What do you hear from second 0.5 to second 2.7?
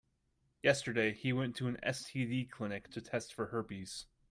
Yesterday, he went to an STD